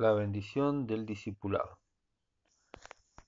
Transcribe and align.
La 0.00 0.12
bendición 0.12 0.86
del 0.86 1.04
discipulado. 1.04 1.80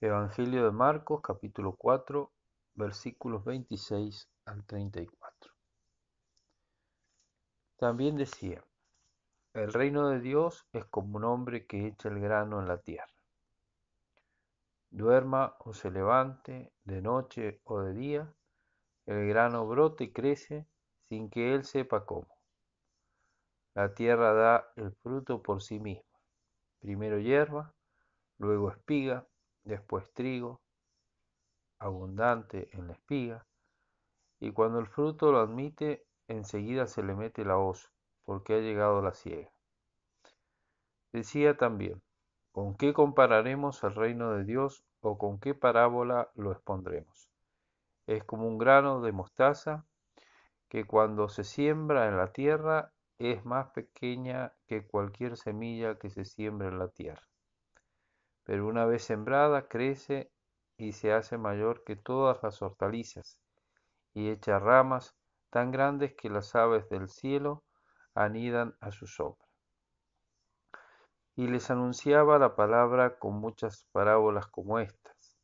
Evangelio 0.00 0.64
de 0.64 0.70
Marcos, 0.70 1.20
capítulo 1.20 1.74
4, 1.74 2.30
versículos 2.74 3.44
26 3.44 4.28
al 4.44 4.64
34. 4.64 5.52
También 7.76 8.16
decía, 8.16 8.62
el 9.52 9.72
reino 9.72 10.10
de 10.10 10.20
Dios 10.20 10.68
es 10.72 10.84
como 10.84 11.16
un 11.16 11.24
hombre 11.24 11.66
que 11.66 11.88
echa 11.88 12.08
el 12.08 12.20
grano 12.20 12.60
en 12.60 12.68
la 12.68 12.78
tierra. 12.78 13.18
Duerma 14.90 15.56
o 15.58 15.72
se 15.72 15.90
levante, 15.90 16.72
de 16.84 17.02
noche 17.02 17.60
o 17.64 17.80
de 17.80 17.94
día, 17.94 18.32
el 19.06 19.26
grano 19.26 19.66
brota 19.66 20.04
y 20.04 20.12
crece 20.12 20.68
sin 21.08 21.30
que 21.30 21.52
él 21.52 21.64
sepa 21.64 22.06
cómo. 22.06 22.28
La 23.74 23.92
tierra 23.92 24.32
da 24.34 24.72
el 24.76 24.92
fruto 24.92 25.42
por 25.42 25.62
sí 25.62 25.80
misma 25.80 26.09
primero 26.80 27.18
hierba, 27.18 27.72
luego 28.38 28.70
espiga, 28.70 29.26
después 29.64 30.12
trigo, 30.12 30.60
abundante 31.78 32.68
en 32.72 32.88
la 32.88 32.94
espiga, 32.94 33.46
y 34.40 34.52
cuando 34.52 34.78
el 34.78 34.86
fruto 34.86 35.32
lo 35.32 35.40
admite, 35.40 36.04
enseguida 36.28 36.86
se 36.86 37.02
le 37.02 37.14
mete 37.14 37.44
la 37.44 37.58
hoz, 37.58 37.90
porque 38.24 38.54
ha 38.54 38.58
llegado 38.58 39.02
la 39.02 39.12
siega. 39.12 39.50
Decía 41.12 41.56
también, 41.56 42.02
¿con 42.52 42.76
qué 42.76 42.92
compararemos 42.92 43.82
el 43.82 43.94
reino 43.94 44.32
de 44.32 44.44
Dios 44.44 44.84
o 45.00 45.18
con 45.18 45.40
qué 45.40 45.54
parábola 45.54 46.30
lo 46.34 46.52
expondremos? 46.52 47.28
Es 48.06 48.24
como 48.24 48.46
un 48.46 48.58
grano 48.58 49.00
de 49.02 49.12
mostaza 49.12 49.84
que 50.68 50.84
cuando 50.84 51.28
se 51.28 51.44
siembra 51.44 52.08
en 52.08 52.16
la 52.16 52.32
tierra 52.32 52.92
es 53.20 53.44
más 53.44 53.68
pequeña 53.72 54.54
que 54.66 54.86
cualquier 54.86 55.36
semilla 55.36 55.98
que 55.98 56.08
se 56.08 56.24
siembra 56.24 56.68
en 56.68 56.78
la 56.78 56.88
tierra. 56.88 57.28
Pero 58.44 58.66
una 58.66 58.86
vez 58.86 59.04
sembrada 59.04 59.68
crece 59.68 60.32
y 60.78 60.92
se 60.92 61.12
hace 61.12 61.36
mayor 61.36 61.84
que 61.84 61.96
todas 61.96 62.42
las 62.42 62.62
hortalizas 62.62 63.38
y 64.14 64.30
echa 64.30 64.58
ramas 64.58 65.14
tan 65.50 65.70
grandes 65.70 66.14
que 66.14 66.30
las 66.30 66.54
aves 66.54 66.88
del 66.88 67.10
cielo 67.10 67.62
anidan 68.14 68.74
a 68.80 68.90
su 68.90 69.06
sombra. 69.06 69.46
Y 71.36 71.46
les 71.46 71.70
anunciaba 71.70 72.38
la 72.38 72.56
palabra 72.56 73.18
con 73.18 73.34
muchas 73.34 73.86
parábolas 73.92 74.46
como 74.46 74.78
estas, 74.78 75.36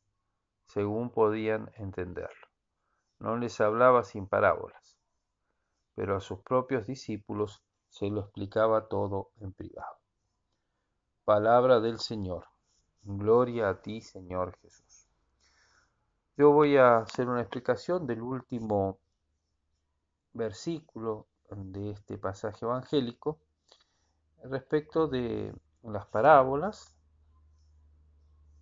según 0.65 1.11
podían 1.11 1.69
entenderlo. 1.75 2.47
No 3.19 3.37
les 3.37 3.61
hablaba 3.61 4.03
sin 4.03 4.27
parábolas, 4.27 4.97
pero 5.93 6.15
a 6.17 6.19
sus 6.19 6.41
propios 6.41 6.87
discípulos 6.87 7.63
se 7.89 8.09
lo 8.09 8.21
explicaba 8.21 8.87
todo 8.87 9.31
en 9.39 9.53
privado. 9.53 9.97
Palabra 11.25 11.79
del 11.79 11.99
Señor. 11.99 12.45
Gloria 13.03 13.69
a 13.69 13.81
ti, 13.81 14.01
Señor 14.01 14.57
Jesús. 14.61 15.07
Yo 16.37 16.51
voy 16.51 16.77
a 16.77 16.99
hacer 16.99 17.27
una 17.27 17.41
explicación 17.41 18.05
del 18.05 18.21
último 18.21 18.99
versículo 20.33 21.27
de 21.49 21.91
este 21.91 22.17
pasaje 22.17 22.65
evangélico 22.65 23.39
respecto 24.43 25.07
de 25.07 25.53
las 25.83 26.05
parábolas, 26.07 26.93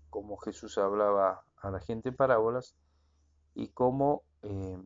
como 0.10 0.38
Jesús 0.38 0.78
hablaba 0.78 1.44
a 1.58 1.72
la 1.72 1.80
gente 1.80 2.10
en 2.10 2.16
parábolas 2.16 2.76
y 3.54 3.70
cómo 3.70 4.24
eh, 4.44 4.78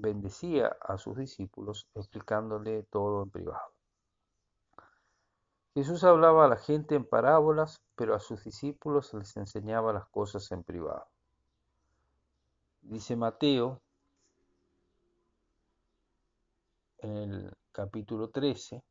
bendecía 0.00 0.76
a 0.80 0.98
sus 0.98 1.16
discípulos 1.16 1.88
explicándole 1.94 2.84
todo 2.84 3.22
en 3.22 3.30
privado. 3.30 3.72
Jesús 5.74 6.02
hablaba 6.04 6.44
a 6.44 6.48
la 6.48 6.56
gente 6.56 6.94
en 6.94 7.04
parábolas, 7.04 7.80
pero 7.94 8.14
a 8.14 8.18
sus 8.18 8.42
discípulos 8.42 9.14
les 9.14 9.36
enseñaba 9.36 9.92
las 9.92 10.06
cosas 10.08 10.50
en 10.50 10.64
privado. 10.64 11.06
Dice 12.80 13.16
Mateo 13.16 13.80
en 16.98 17.32
el 17.32 17.56
capítulo 17.72 18.30
13 18.30 18.82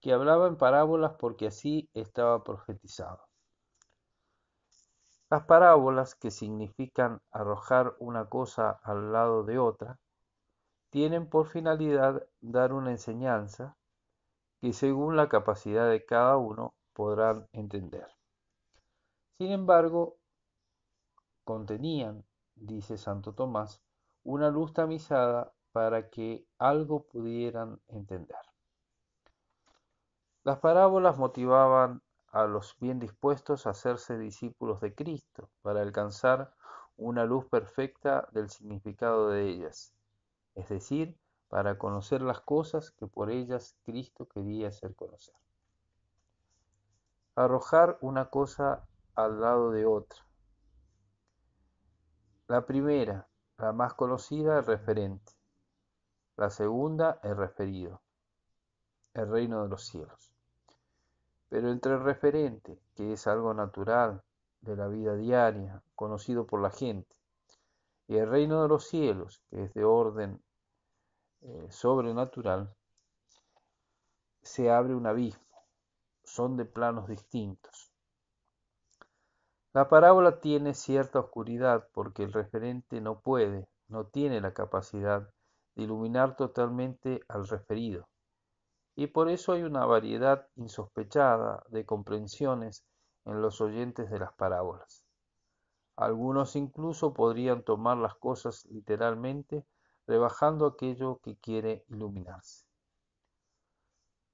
que 0.00 0.12
hablaba 0.12 0.48
en 0.48 0.56
parábolas 0.56 1.12
porque 1.18 1.46
así 1.46 1.88
estaba 1.94 2.42
profetizado. 2.42 3.28
Las 5.30 5.44
parábolas, 5.46 6.14
que 6.14 6.30
significan 6.30 7.22
arrojar 7.30 7.94
una 8.00 8.26
cosa 8.28 8.80
al 8.82 9.12
lado 9.12 9.44
de 9.44 9.58
otra, 9.58 9.98
tienen 10.92 11.26
por 11.26 11.46
finalidad 11.46 12.26
dar 12.42 12.74
una 12.74 12.90
enseñanza 12.90 13.74
que 14.60 14.74
según 14.74 15.16
la 15.16 15.30
capacidad 15.30 15.88
de 15.88 16.04
cada 16.04 16.36
uno 16.36 16.74
podrán 16.92 17.48
entender. 17.52 18.06
Sin 19.38 19.52
embargo, 19.52 20.18
contenían, 21.44 22.26
dice 22.56 22.98
Santo 22.98 23.32
Tomás, 23.32 23.80
una 24.22 24.50
luz 24.50 24.74
tamizada 24.74 25.54
para 25.72 26.10
que 26.10 26.44
algo 26.58 27.04
pudieran 27.04 27.80
entender. 27.88 28.44
Las 30.44 30.58
parábolas 30.58 31.16
motivaban 31.16 32.02
a 32.32 32.44
los 32.44 32.76
bien 32.78 32.98
dispuestos 32.98 33.66
a 33.66 33.70
hacerse 33.70 34.18
discípulos 34.18 34.82
de 34.82 34.94
Cristo 34.94 35.48
para 35.62 35.80
alcanzar 35.80 36.52
una 36.98 37.24
luz 37.24 37.46
perfecta 37.46 38.28
del 38.32 38.50
significado 38.50 39.30
de 39.30 39.48
ellas, 39.48 39.94
es 40.54 40.68
decir, 40.68 41.16
para 41.48 41.78
conocer 41.78 42.22
las 42.22 42.40
cosas 42.40 42.90
que 42.92 43.06
por 43.06 43.30
ellas 43.30 43.76
Cristo 43.84 44.26
quería 44.26 44.68
hacer 44.68 44.94
conocer. 44.94 45.34
Arrojar 47.34 47.98
una 48.00 48.30
cosa 48.30 48.86
al 49.14 49.40
lado 49.40 49.70
de 49.70 49.86
otra. 49.86 50.26
La 52.48 52.66
primera, 52.66 53.28
la 53.58 53.72
más 53.72 53.94
conocida, 53.94 54.58
el 54.58 54.64
referente. 54.64 55.32
La 56.36 56.50
segunda, 56.50 57.20
el 57.22 57.36
referido, 57.36 58.00
el 59.14 59.30
reino 59.30 59.62
de 59.62 59.68
los 59.68 59.84
cielos. 59.84 60.34
Pero 61.48 61.70
entre 61.70 61.92
el 61.92 62.02
referente, 62.02 62.80
que 62.94 63.12
es 63.12 63.26
algo 63.26 63.52
natural 63.52 64.22
de 64.62 64.76
la 64.76 64.88
vida 64.88 65.14
diaria, 65.16 65.82
conocido 65.94 66.46
por 66.46 66.62
la 66.62 66.70
gente, 66.70 67.14
y 68.12 68.18
el 68.18 68.28
reino 68.28 68.60
de 68.60 68.68
los 68.68 68.88
cielos, 68.88 69.40
que 69.48 69.64
es 69.64 69.72
de 69.72 69.84
orden 69.84 70.38
eh, 71.40 71.66
sobrenatural, 71.70 72.70
se 74.42 74.70
abre 74.70 74.94
un 74.94 75.06
abismo. 75.06 75.46
Son 76.22 76.58
de 76.58 76.66
planos 76.66 77.08
distintos. 77.08 77.90
La 79.72 79.88
parábola 79.88 80.40
tiene 80.40 80.74
cierta 80.74 81.20
oscuridad 81.20 81.88
porque 81.94 82.22
el 82.24 82.34
referente 82.34 83.00
no 83.00 83.20
puede, 83.20 83.66
no 83.88 84.04
tiene 84.04 84.42
la 84.42 84.52
capacidad 84.52 85.30
de 85.74 85.84
iluminar 85.84 86.36
totalmente 86.36 87.22
al 87.28 87.48
referido. 87.48 88.10
Y 88.94 89.06
por 89.06 89.30
eso 89.30 89.52
hay 89.52 89.62
una 89.62 89.86
variedad 89.86 90.48
insospechada 90.56 91.64
de 91.68 91.86
comprensiones 91.86 92.84
en 93.24 93.40
los 93.40 93.62
oyentes 93.62 94.10
de 94.10 94.18
las 94.18 94.34
parábolas. 94.34 95.01
Algunos 95.96 96.56
incluso 96.56 97.12
podrían 97.12 97.62
tomar 97.62 97.98
las 97.98 98.14
cosas 98.14 98.64
literalmente 98.66 99.66
rebajando 100.06 100.66
aquello 100.66 101.20
que 101.22 101.36
quiere 101.36 101.84
iluminarse. 101.88 102.64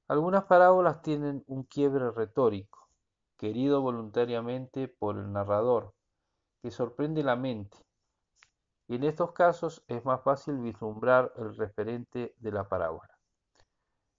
Algunas 0.06 0.44
parábolas 0.44 1.02
tienen 1.02 1.44
un 1.46 1.64
quiebre 1.64 2.10
retórico, 2.10 2.88
querido 3.36 3.82
voluntariamente 3.82 4.88
por 4.88 5.18
el 5.18 5.32
narrador, 5.32 5.94
que 6.62 6.70
sorprende 6.70 7.22
la 7.22 7.36
mente, 7.36 7.76
y 8.88 8.96
en 8.96 9.04
estos 9.04 9.32
casos 9.32 9.84
es 9.86 10.04
más 10.04 10.22
fácil 10.22 10.58
vislumbrar 10.58 11.32
el 11.36 11.54
referente 11.54 12.34
de 12.38 12.52
la 12.52 12.68
parábola. 12.68 13.18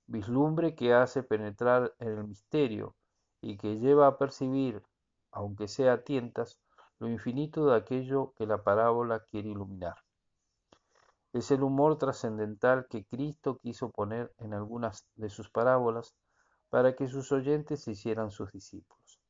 Vislumbre 0.06 0.76
que 0.76 0.94
hace 0.94 1.24
penetrar 1.24 1.96
en 2.00 2.10
el 2.10 2.28
misterio 2.28 2.96
y 3.42 3.58
que 3.58 3.80
lleva 3.80 4.06
a 4.06 4.18
percibir, 4.18 4.84
aunque 5.32 5.68
sea 5.68 5.94
a 5.94 6.04
tientas, 6.04 6.60
lo 7.00 7.08
infinito 7.08 7.66
de 7.66 7.78
aquello 7.78 8.34
que 8.36 8.46
la 8.46 8.62
parábola 8.62 9.22
quiere 9.22 9.50
iluminar. 9.50 9.96
Es 11.32 11.52
el 11.52 11.64
humor 11.64 11.98
trascendental 11.98 12.88
que 12.90 13.06
Cristo 13.06 13.58
quiso 13.58 13.90
poner 13.92 14.34
en 14.40 14.54
algunas 14.54 15.08
de 15.16 15.30
sus 15.30 15.50
parábolas 15.50 16.16
para 16.70 16.96
que 16.96 17.08
sus 17.08 17.32
oyentes 17.32 17.84
se 17.84 17.92
hicieran 17.92 18.32
sus 18.32 18.52
discípulos. 18.52 19.22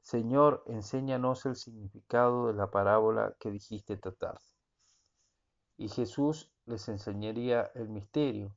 Señor, 0.00 0.62
enséñanos 0.66 1.44
el 1.46 1.56
significado 1.56 2.46
de 2.46 2.54
la 2.54 2.70
parábola 2.70 3.34
que 3.40 3.50
dijiste 3.50 3.96
tratar. 3.96 4.38
Y 5.76 5.88
Jesús 5.88 6.50
les 6.64 6.88
enseñaría 6.88 7.70
el 7.74 7.88
misterio, 7.88 8.56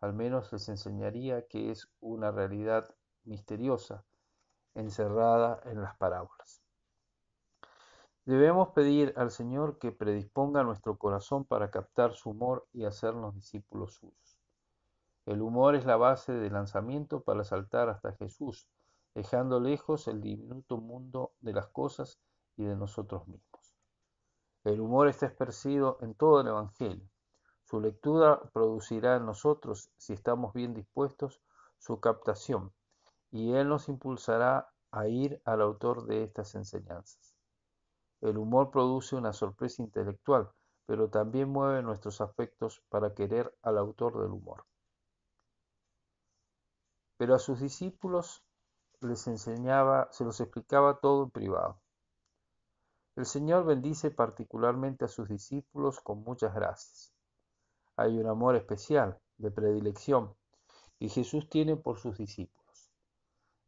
al 0.00 0.12
menos 0.12 0.52
les 0.52 0.68
enseñaría 0.68 1.46
que 1.46 1.70
es 1.70 1.88
una 2.00 2.30
realidad 2.30 2.94
misteriosa 3.24 4.04
encerrada 4.74 5.60
en 5.64 5.80
las 5.80 5.96
parábolas. 5.96 6.65
Debemos 8.26 8.70
pedir 8.70 9.14
al 9.16 9.30
Señor 9.30 9.78
que 9.78 9.92
predisponga 9.92 10.64
nuestro 10.64 10.98
corazón 10.98 11.44
para 11.44 11.70
captar 11.70 12.12
su 12.14 12.30
humor 12.30 12.66
y 12.72 12.84
hacernos 12.84 13.36
discípulos 13.36 13.94
suyos. 13.94 14.36
El 15.26 15.42
humor 15.42 15.76
es 15.76 15.86
la 15.86 15.96
base 15.96 16.32
de 16.32 16.50
lanzamiento 16.50 17.20
para 17.20 17.44
saltar 17.44 17.88
hasta 17.88 18.16
Jesús, 18.16 18.66
dejando 19.14 19.60
lejos 19.60 20.08
el 20.08 20.20
diminuto 20.20 20.78
mundo 20.78 21.34
de 21.40 21.52
las 21.52 21.68
cosas 21.68 22.18
y 22.56 22.64
de 22.64 22.74
nosotros 22.74 23.28
mismos. 23.28 23.76
El 24.64 24.80
humor 24.80 25.06
está 25.06 25.26
esparcido 25.26 25.98
en 26.00 26.14
todo 26.14 26.40
el 26.40 26.48
Evangelio. 26.48 27.08
Su 27.62 27.80
lectura 27.80 28.42
producirá 28.52 29.14
en 29.14 29.26
nosotros, 29.26 29.92
si 29.98 30.14
estamos 30.14 30.52
bien 30.52 30.74
dispuestos, 30.74 31.40
su 31.78 32.00
captación, 32.00 32.72
y 33.30 33.52
Él 33.52 33.68
nos 33.68 33.88
impulsará 33.88 34.68
a 34.90 35.06
ir 35.06 35.40
al 35.44 35.60
autor 35.62 36.06
de 36.06 36.24
estas 36.24 36.56
enseñanzas. 36.56 37.25
El 38.20 38.38
humor 38.38 38.70
produce 38.70 39.16
una 39.16 39.32
sorpresa 39.32 39.82
intelectual, 39.82 40.50
pero 40.86 41.10
también 41.10 41.48
mueve 41.48 41.82
nuestros 41.82 42.20
afectos 42.20 42.82
para 42.88 43.14
querer 43.14 43.54
al 43.62 43.78
autor 43.78 44.20
del 44.22 44.32
humor. 44.32 44.64
Pero 47.16 47.34
a 47.34 47.38
sus 47.38 47.60
discípulos 47.60 48.44
les 49.00 49.26
enseñaba, 49.26 50.08
se 50.12 50.24
los 50.24 50.40
explicaba 50.40 50.98
todo 51.00 51.24
en 51.24 51.30
privado. 51.30 51.80
El 53.16 53.26
Señor 53.26 53.64
bendice 53.64 54.10
particularmente 54.10 55.04
a 55.04 55.08
sus 55.08 55.28
discípulos 55.28 56.00
con 56.00 56.22
muchas 56.22 56.54
gracias. 56.54 57.14
Hay 57.96 58.18
un 58.18 58.26
amor 58.26 58.56
especial, 58.56 59.18
de 59.38 59.50
predilección, 59.50 60.34
que 60.98 61.08
Jesús 61.08 61.48
tiene 61.48 61.76
por 61.76 61.98
sus 61.98 62.18
discípulos. 62.18 62.90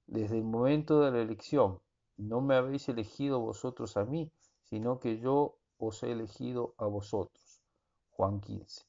Desde 0.07 0.39
el 0.39 0.45
momento 0.45 1.01
de 1.01 1.11
la 1.11 1.21
elección, 1.21 1.81
no 2.19 2.41
me 2.41 2.57
habéis 2.57 2.89
elegido 2.89 3.41
vosotros 3.41 3.97
a 3.97 4.05
mí, 4.05 4.31
sino 4.65 5.01
que 5.01 5.19
yo 5.19 5.57
os 5.79 6.03
he 6.03 6.11
elegido 6.13 6.75
a 6.77 6.87
vosotros. 6.87 7.63
Juan 8.11 8.41
15. 8.41 8.85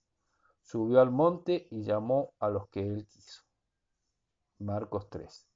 Subió 0.62 1.00
al 1.00 1.12
monte 1.12 1.68
y 1.70 1.84
llamó 1.84 2.34
a 2.40 2.50
los 2.50 2.68
que 2.70 2.82
él 2.82 3.06
quiso. 3.08 3.44
Marcos 4.58 5.10
3. 5.10 5.48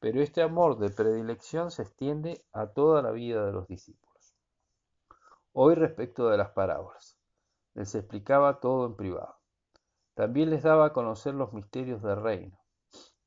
Pero 0.00 0.20
este 0.20 0.42
amor 0.42 0.78
de 0.78 0.90
predilección 0.90 1.70
se 1.70 1.82
extiende 1.82 2.44
a 2.52 2.66
toda 2.66 3.00
la 3.00 3.10
vida 3.12 3.46
de 3.46 3.52
los 3.52 3.66
discípulos. 3.66 4.34
Hoy 5.52 5.74
respecto 5.74 6.28
de 6.28 6.36
las 6.36 6.50
parábolas. 6.50 7.16
Les 7.74 7.94
explicaba 7.94 8.60
todo 8.60 8.86
en 8.86 8.96
privado. 8.96 9.36
También 10.14 10.50
les 10.50 10.64
daba 10.64 10.86
a 10.86 10.92
conocer 10.92 11.34
los 11.34 11.52
misterios 11.52 12.02
del 12.02 12.20
reino. 12.20 12.58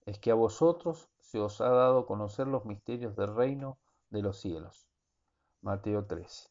Es 0.06 0.20
que 0.20 0.32
a 0.32 0.36
vosotros 0.36 1.11
se 1.32 1.40
os 1.40 1.62
ha 1.62 1.70
dado 1.70 2.06
conocer 2.06 2.46
los 2.46 2.66
misterios 2.66 3.16
del 3.16 3.34
reino 3.34 3.78
de 4.10 4.22
los 4.22 4.42
cielos. 4.42 4.90
Mateo 5.62 6.06
13. 6.06 6.50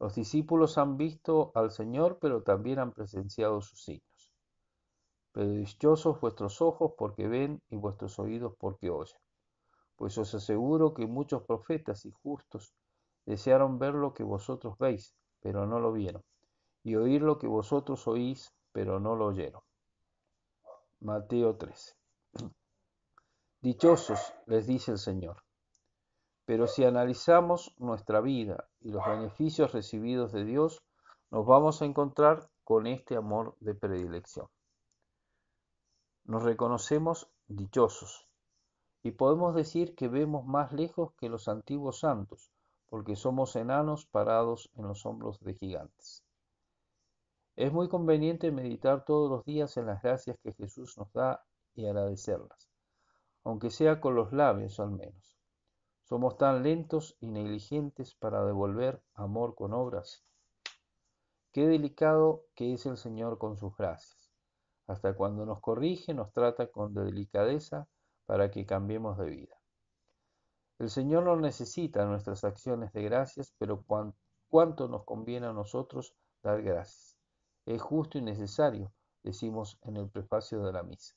Los 0.00 0.16
discípulos 0.16 0.78
han 0.78 0.96
visto 0.96 1.52
al 1.54 1.70
Señor, 1.70 2.18
pero 2.20 2.42
también 2.42 2.80
han 2.80 2.90
presenciado 2.90 3.60
sus 3.60 3.84
signos. 3.84 4.32
Pero 5.30 5.48
dichosos 5.52 6.20
vuestros 6.20 6.60
ojos 6.60 6.94
porque 6.98 7.28
ven 7.28 7.62
y 7.70 7.76
vuestros 7.76 8.18
oídos 8.18 8.56
porque 8.58 8.90
oyen. 8.90 9.20
Pues 9.94 10.18
os 10.18 10.34
aseguro 10.34 10.92
que 10.92 11.06
muchos 11.06 11.44
profetas 11.44 12.04
y 12.04 12.10
justos 12.10 12.74
desearon 13.26 13.78
ver 13.78 13.94
lo 13.94 14.12
que 14.12 14.24
vosotros 14.24 14.76
veis, 14.76 15.14
pero 15.38 15.66
no 15.66 15.78
lo 15.78 15.92
vieron, 15.92 16.24
y 16.82 16.96
oír 16.96 17.22
lo 17.22 17.38
que 17.38 17.46
vosotros 17.46 18.08
oís, 18.08 18.52
pero 18.72 18.98
no 18.98 19.14
lo 19.14 19.26
oyeron. 19.26 19.62
Mateo 20.98 21.54
13. 21.54 21.94
Dichosos, 23.64 24.34
les 24.44 24.66
dice 24.66 24.90
el 24.90 24.98
Señor, 24.98 25.42
pero 26.44 26.66
si 26.66 26.84
analizamos 26.84 27.74
nuestra 27.78 28.20
vida 28.20 28.68
y 28.82 28.90
los 28.90 29.02
beneficios 29.06 29.72
recibidos 29.72 30.32
de 30.32 30.44
Dios, 30.44 30.82
nos 31.30 31.46
vamos 31.46 31.80
a 31.80 31.86
encontrar 31.86 32.50
con 32.62 32.86
este 32.86 33.16
amor 33.16 33.56
de 33.60 33.74
predilección. 33.74 34.48
Nos 36.24 36.42
reconocemos 36.42 37.30
dichosos 37.46 38.28
y 39.02 39.12
podemos 39.12 39.54
decir 39.54 39.94
que 39.94 40.08
vemos 40.08 40.44
más 40.44 40.70
lejos 40.74 41.14
que 41.14 41.30
los 41.30 41.48
antiguos 41.48 42.00
santos, 42.00 42.50
porque 42.90 43.16
somos 43.16 43.56
enanos 43.56 44.04
parados 44.04 44.68
en 44.76 44.88
los 44.88 45.06
hombros 45.06 45.40
de 45.40 45.54
gigantes. 45.54 46.22
Es 47.56 47.72
muy 47.72 47.88
conveniente 47.88 48.52
meditar 48.52 49.06
todos 49.06 49.30
los 49.30 49.42
días 49.46 49.74
en 49.78 49.86
las 49.86 50.02
gracias 50.02 50.36
que 50.42 50.52
Jesús 50.52 50.98
nos 50.98 51.10
da 51.14 51.42
y 51.74 51.86
agradecerlas, 51.86 52.68
aunque 53.44 53.70
sea 53.70 54.00
con 54.00 54.14
los 54.14 54.32
labios 54.32 54.80
al 54.80 54.90
menos. 54.90 55.38
Somos 56.02 56.36
tan 56.36 56.62
lentos 56.62 57.16
y 57.20 57.28
negligentes 57.28 58.14
para 58.14 58.44
devolver 58.44 59.02
amor 59.14 59.54
con 59.54 59.72
obras. 59.72 60.24
Qué 61.52 61.66
delicado 61.66 62.44
que 62.54 62.74
es 62.74 62.84
el 62.86 62.96
Señor 62.96 63.38
con 63.38 63.56
sus 63.56 63.76
gracias. 63.76 64.32
Hasta 64.86 65.14
cuando 65.14 65.46
nos 65.46 65.60
corrige 65.60 66.12
nos 66.12 66.32
trata 66.32 66.66
con 66.66 66.92
delicadeza 66.92 67.88
para 68.26 68.50
que 68.50 68.66
cambiemos 68.66 69.16
de 69.18 69.30
vida. 69.30 69.56
El 70.78 70.90
Señor 70.90 71.24
no 71.24 71.36
necesita 71.36 72.04
nuestras 72.04 72.44
acciones 72.44 72.92
de 72.92 73.02
gracias, 73.02 73.54
pero 73.58 73.84
cuánto 74.48 74.88
nos 74.88 75.04
conviene 75.04 75.46
a 75.46 75.52
nosotros 75.52 76.14
dar 76.42 76.62
gracias. 76.62 77.16
Es 77.64 77.80
justo 77.80 78.18
y 78.18 78.22
necesario, 78.22 78.92
decimos 79.22 79.78
en 79.82 79.96
el 79.96 80.10
prefacio 80.10 80.62
de 80.62 80.72
la 80.72 80.82
misa, 80.82 81.14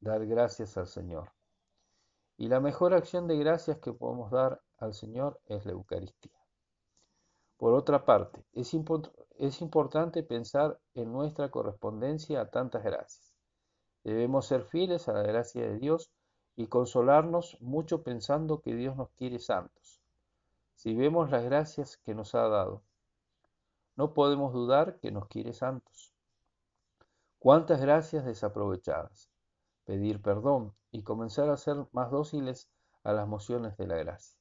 dar 0.00 0.26
gracias 0.26 0.76
al 0.76 0.86
Señor. 0.86 1.32
Y 2.36 2.48
la 2.48 2.60
mejor 2.60 2.94
acción 2.94 3.28
de 3.28 3.36
gracias 3.36 3.78
que 3.78 3.92
podemos 3.92 4.30
dar 4.30 4.62
al 4.78 4.94
Señor 4.94 5.40
es 5.46 5.66
la 5.66 5.72
Eucaristía. 5.72 6.32
Por 7.58 7.74
otra 7.74 8.06
parte, 8.06 8.42
es, 8.54 8.74
es 9.38 9.60
importante 9.60 10.22
pensar 10.22 10.80
en 10.94 11.12
nuestra 11.12 11.50
correspondencia 11.50 12.40
a 12.40 12.50
tantas 12.50 12.82
gracias. 12.82 13.34
Debemos 14.02 14.46
ser 14.46 14.64
fieles 14.64 15.08
a 15.08 15.12
la 15.12 15.22
gracia 15.22 15.62
de 15.62 15.78
Dios 15.78 16.10
y 16.56 16.68
consolarnos 16.68 17.58
mucho 17.60 18.02
pensando 18.02 18.62
que 18.62 18.74
Dios 18.74 18.96
nos 18.96 19.10
quiere 19.10 19.38
santos. 19.38 20.00
Si 20.74 20.94
vemos 20.94 21.30
las 21.30 21.44
gracias 21.44 21.98
que 21.98 22.14
nos 22.14 22.34
ha 22.34 22.48
dado, 22.48 22.82
no 23.96 24.14
podemos 24.14 24.54
dudar 24.54 24.98
que 24.98 25.10
nos 25.10 25.28
quiere 25.28 25.52
santos. 25.52 26.14
¿Cuántas 27.38 27.82
gracias 27.82 28.24
desaprovechadas? 28.24 29.29
Pedir 29.90 30.22
perdón 30.22 30.72
y 30.92 31.02
comenzar 31.02 31.50
a 31.50 31.56
ser 31.56 31.84
más 31.90 32.12
dóciles 32.12 32.70
a 33.02 33.12
las 33.12 33.26
mociones 33.26 33.76
de 33.76 33.88
la 33.88 33.96
gracia. 33.96 34.38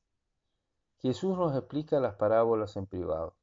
Jesús 0.99 1.35
nos 1.39 1.57
explica 1.57 1.99
las 1.99 2.13
parábolas 2.17 2.77
en 2.77 2.85
privado. 2.85 3.35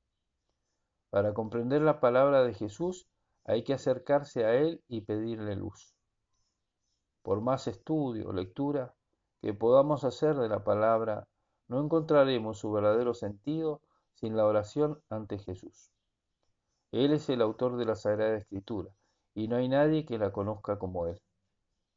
Para 1.11 1.35
comprender 1.35 1.83
la 1.83 1.99
palabra 1.99 2.45
de 2.45 2.55
Jesús 2.55 3.09
hay 3.45 3.65
que 3.65 3.75
acercarse 3.75 4.45
a 4.45 4.55
Él 4.55 4.85
y 4.87 5.01
pedirle 5.01 5.57
luz. 5.57 5.97
Por 7.23 7.41
más 7.41 7.67
estudio 7.67 8.29
o 8.29 8.33
lectura 8.33 8.95
que 9.43 9.53
podamos 9.53 10.05
hacer 10.05 10.37
de 10.37 10.49
la 10.49 10.63
palabra, 10.63 11.27
no 11.67 11.83
encontraremos 11.83 12.59
su 12.59 12.71
verdadero 12.71 13.15
sentido 13.15 13.81
sin 14.15 14.37
la 14.37 14.47
oración 14.47 15.03
ante 15.11 15.39
Jesús. 15.39 15.91
Él 16.93 17.13
es 17.13 17.29
el 17.31 17.43
autor 17.43 17.77
de 17.77 17.85
la 17.85 17.97
Sagrada 17.97 18.37
Escritura, 18.37 18.93
y 19.35 19.49
no 19.49 19.57
hay 19.57 19.69
nadie 19.69 20.07
que 20.07 20.19
la 20.19 20.31
conozca 20.31 20.79
como 20.79 21.09
Él. 21.09 21.21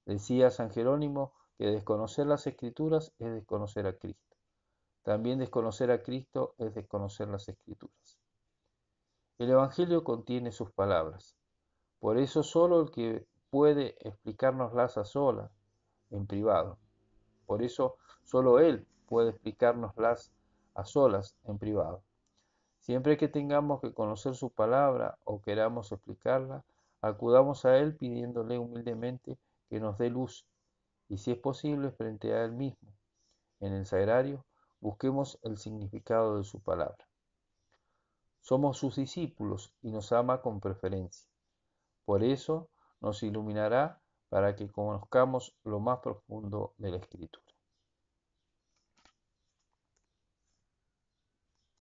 Decía 0.09 0.49
San 0.49 0.71
Jerónimo 0.71 1.33
que 1.59 1.67
desconocer 1.67 2.25
las 2.25 2.47
escrituras 2.47 3.13
es 3.19 3.31
desconocer 3.31 3.85
a 3.85 3.93
Cristo. 3.93 4.35
También 5.03 5.37
desconocer 5.37 5.91
a 5.91 6.01
Cristo 6.01 6.55
es 6.57 6.73
desconocer 6.73 7.27
las 7.27 7.47
escrituras. 7.47 8.17
El 9.37 9.51
Evangelio 9.51 10.03
contiene 10.03 10.51
sus 10.51 10.71
palabras. 10.71 11.35
Por 11.99 12.17
eso 12.17 12.41
solo 12.41 12.81
el 12.81 12.89
que 12.89 13.27
puede 13.51 13.97
explicárnoslas 13.99 14.97
a 14.97 15.05
solas, 15.05 15.51
en 16.09 16.25
privado. 16.25 16.79
Por 17.45 17.61
eso 17.61 17.97
solo 18.23 18.57
Él 18.57 18.87
puede 19.05 19.29
explicárnoslas 19.29 20.31
a 20.73 20.85
solas, 20.85 21.35
en 21.43 21.59
privado. 21.59 22.01
Siempre 22.79 23.15
que 23.15 23.27
tengamos 23.27 23.79
que 23.79 23.93
conocer 23.93 24.33
su 24.33 24.49
palabra 24.49 25.19
o 25.23 25.39
queramos 25.39 25.91
explicarla, 25.91 26.63
acudamos 26.99 27.63
a 27.65 27.77
Él 27.77 27.95
pidiéndole 27.95 28.57
humildemente 28.57 29.37
que 29.69 29.79
nos 29.79 29.97
dé 29.97 30.09
luz 30.09 30.47
y 31.07 31.17
si 31.17 31.31
es 31.31 31.38
posible 31.38 31.91
frente 31.91 32.33
a 32.33 32.43
Él 32.43 32.53
mismo. 32.53 32.93
En 33.59 33.73
el 33.73 33.85
sagrario 33.85 34.45
busquemos 34.79 35.39
el 35.43 35.57
significado 35.57 36.38
de 36.38 36.43
su 36.43 36.61
palabra. 36.61 37.07
Somos 38.41 38.77
sus 38.77 38.95
discípulos 38.95 39.73
y 39.81 39.91
nos 39.91 40.11
ama 40.11 40.41
con 40.41 40.59
preferencia. 40.59 41.29
Por 42.05 42.23
eso 42.23 42.69
nos 43.01 43.21
iluminará 43.23 44.01
para 44.29 44.55
que 44.55 44.71
conozcamos 44.71 45.57
lo 45.63 45.79
más 45.79 45.99
profundo 45.99 46.73
de 46.77 46.91
la 46.91 46.97
Escritura. 46.97 47.48